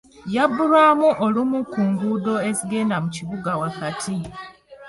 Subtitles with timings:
[0.35, 4.15] Yabbulwamu olumu ku nguudo ezigenda mu kibuga wakati.